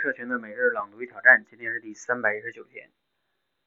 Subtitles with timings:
[0.00, 2.88] 社群的每日朗读与挑战，今天是第三百一十九天。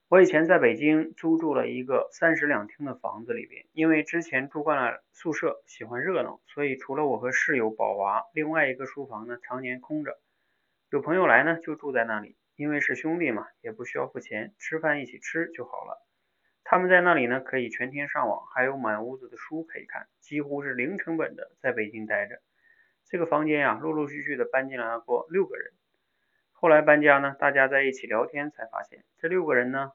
[0.09, 10.19] 我以前在北京租住了一个三室两厅的房子里边，因为之前住惯了宿舍，喜欢热闹，所以除了我和室友宝娃，另外一个书房呢常年空着。
[10.89, 16.03] 有朋友来呢就住在那里，因为是兄弟嘛，也不需要付钱，吃饭一起吃就好了。
[16.63, 22.41] 他们在那里呢可以全天上网，还有满屋子的书可以看，几乎是零成本的在北京待着。
[23.05, 25.73] 这个房间呀，陆陆续续的搬进来过六个人。
[26.63, 29.91] 后来搬家呢，大家在一起聊天才发现，这六个人呢，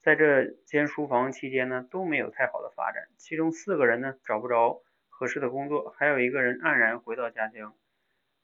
[0.00, 3.06] 在这间书房期间呢，都没有太好的发展。
[3.18, 7.74] 其中四个人呢，找不着合适的工作，还有一个人黯然回到家乡。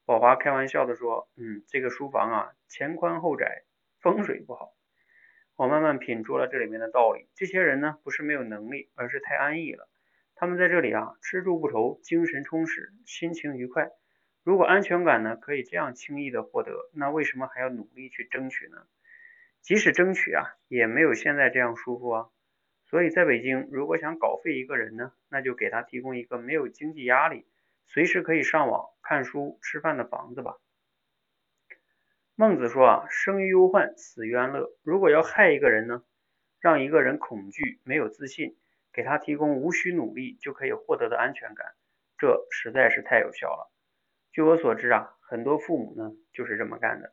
[0.04, 3.62] 宝华开玩笑的说：“嗯，这个书房啊，前宽后窄，
[4.02, 4.74] 风水不好。”
[5.56, 7.26] 我慢慢品出了这里面的道理。
[7.34, 9.88] 这些人呢，不是没有能力，而是太安逸了。
[10.34, 13.88] 他们在这里啊，吃住不愁，精神充实，心情愉快。
[14.44, 18.86] 如果安全感呢可以这样轻易的获得，那为什么还要努力去争取呢？
[19.60, 22.28] 即使争取啊，也没有现在这样舒服啊。
[22.84, 27.46] 所以在北京，如果想搞废一个人呢，那就给他提供一个没有经济压力、
[27.86, 30.58] 随时可以上网看书、吃饭的房子吧。
[32.34, 34.76] 孟子说啊，生于忧患，死于安乐。
[34.82, 36.02] 如果要害一个人呢，
[36.60, 38.58] 让一个人恐惧、没有自信，
[38.92, 41.74] 给他提供无需努力就可以获得的安全感，
[42.18, 43.71] 这实在是太有效了。
[44.32, 47.12] 据我所知啊，很多父母呢就是这么干的，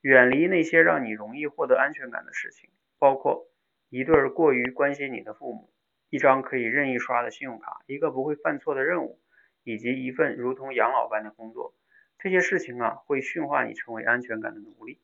[0.00, 3.46] 远离那些让你容易获得安全感的事情，包括
[3.88, 5.72] 一对过于关心你的父母，
[6.10, 9.20] 一张可以任意刷的信用卡，一个不会犯错的任务，
[9.62, 11.74] 以及一份如同养老般的工作。
[12.18, 15.00] 这些事情啊，会驯化你成为安全感的奴隶。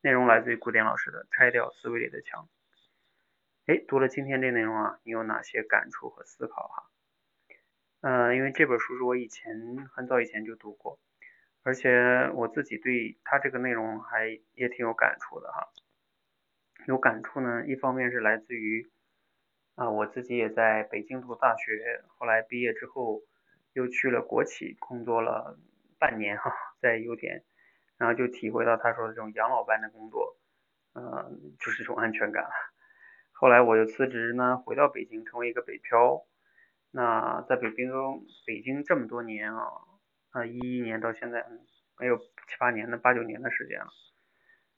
[0.00, 2.48] 内容来自于古典老师的《拆掉思维里的墙》。
[3.72, 6.90] 哎，读了今天这内容啊，你有哪些感触和思考哈？
[8.06, 10.98] 嗯，因为这本书是我以前很早以前就读过，
[11.62, 15.70] 而且我自己对他这个内容还也挺有感触的哈。
[16.86, 18.90] 有感触呢，一方面是来自于
[19.76, 23.22] 啊，我自己也在北京读大学，后来毕业之后
[23.72, 25.58] 又去了国企工作了
[25.98, 27.42] 半年哈，在优点，
[27.96, 30.36] 然后就体会到他说的这种养老般的工作，
[30.92, 32.50] 嗯，就是一种安全感。
[33.32, 36.26] 后来我又辞职呢，回到北京，成为一个北漂。
[36.96, 37.90] 那在北京，
[38.46, 39.66] 北京这么多年啊，
[40.30, 41.44] 啊一一年到现在，
[41.98, 43.88] 没有七八年的八九年的时间了，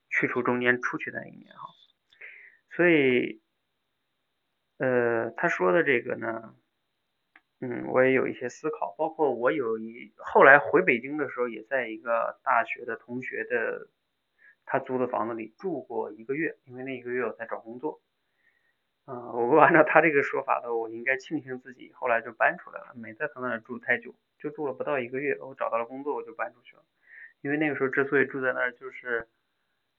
[0.08, 1.68] 去除中间出去的一年哈，
[2.70, 3.42] 所以，
[4.78, 6.54] 呃，他说的这个呢，
[7.60, 13.90] 嗯，我也有一些思考，包括我有一后来回北京的时候，也在一个大学的同学的
[14.64, 18.00] 他租的房子里住过一个月，因为那一个月我在找工作。
[19.08, 19.14] 嗯，
[19.50, 26.82] 我按照他这个说法的，我应该庆幸自己后来就搬出来了，没在他那儿住太久，就住了不到一个月，我找到了工作，我就搬出去了。
[27.40, 29.28] 因为那个时候之所以住在那儿，就是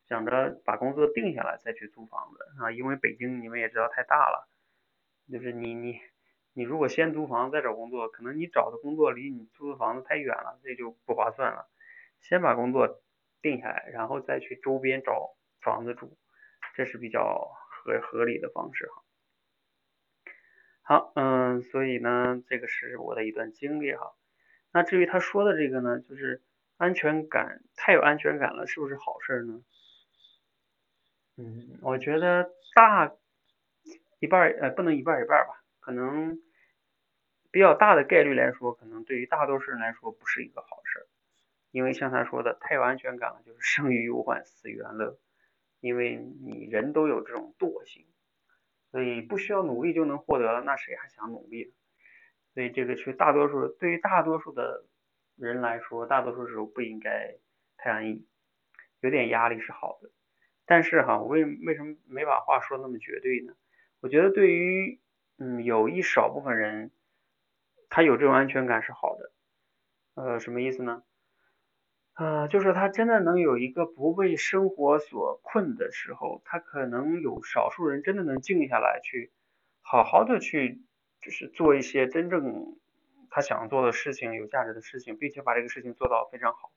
[0.10, 2.70] 想着把工作定下来再去租房子啊。
[2.70, 4.50] 因为北京你们也知道太大了，
[5.32, 6.02] 就是你你
[6.52, 11.70] 你如果先租房再找工作，可能你找的工作离你租的房子太远了，这就不划算了。
[12.20, 13.02] 先把工作
[13.42, 16.18] 定下来，然后再去周边找房子住，
[16.76, 17.54] 这是比较。
[17.88, 19.04] 合合理的方式哈，
[20.82, 24.14] 好，嗯，所以呢，这个是我的一段经历哈。
[24.74, 26.44] 那至于他说的这个呢，就是
[26.76, 29.64] 安全感太有安全感了，是不是好事呢？
[31.38, 33.16] 嗯，我觉得大
[34.20, 36.42] 一半呃不能一半一半吧，可能
[37.52, 41.08] 比较大的概率来说，可能对于大多数人来说不是一个好事，
[41.72, 45.18] 因为像他说的，太有安全感了，就是生于忧患，死于安乐。
[45.88, 48.06] 因为你人都有这种惰性，
[48.92, 51.72] 所以不需要努力就能获得，那谁还想努力呢？
[52.54, 54.86] 所以这个是大多数对于大多数的
[55.38, 57.38] 人来说，大多数时候不应该
[57.78, 58.28] 太安逸，
[59.00, 60.12] 有点压力是好的。
[60.66, 63.54] 但是哈，为为什么没把话说那么绝对呢？
[64.02, 65.00] 我觉得对于
[65.38, 66.92] 嗯有一少部分人，
[67.90, 69.32] 他有这种安全感是好的。
[70.16, 71.04] 呃，什么意思呢？
[72.18, 79.32] 呃，就是他真的能有一个不被生活所困的时候，他可能有少数人真的能静下来去
[79.82, 80.82] 好好的去，
[81.22, 82.76] 就是做一些真正
[83.30, 86.72] 他想做的事情、有价值的事情，并且把这个事情做到非常好，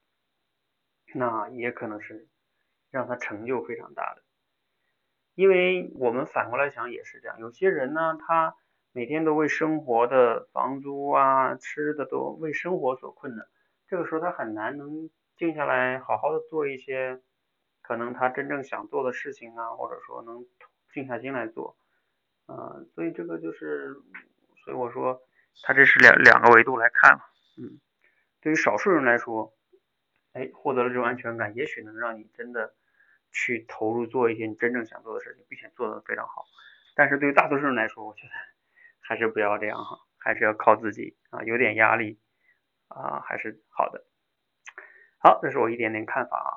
[1.14, 2.28] 那也可能是
[2.90, 4.22] 让他成就非常大的。
[5.34, 8.56] 因为我们反过来想也是这样，有些人呢，他
[8.92, 13.48] 每天都为生活的房租啊、吃的都为生活所困的，
[13.88, 15.08] 这个时候他很难能。
[15.40, 17.18] 静下来，好好的做一些
[17.80, 20.44] 可能他真正想做的事情啊，或者说能
[20.92, 21.78] 静下心来做，
[22.46, 23.94] 嗯，所以这个就是，
[24.62, 25.22] 所以我说
[25.62, 27.24] 他这是两两个维度来看嘛，
[27.56, 27.80] 嗯，
[28.42, 29.54] 对于少数人来说，
[30.34, 32.74] 哎，获得了这种安全感，也许能让你真的
[33.32, 36.44] 去投入做一些你真正想做的事情，并且做得非常好。
[36.94, 38.32] 但是对于大多数人来说，我觉得
[39.00, 42.20] 还是不要这样哈，还是要靠自己啊，有点压力
[42.88, 44.04] 啊，还是好的。
[45.22, 46.50] 好，这是我一点点看法啊，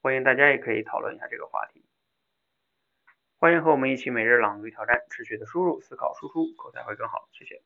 [0.00, 1.84] 欢迎大家也可以讨论一下这个话题。
[3.36, 7.28] 欢迎和我们一起每日朗读挑战，持续的输入、思考、输出，口才会更好。
[7.32, 7.60] 谢谢。